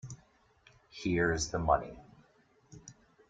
[0.89, 1.95] Here's the money.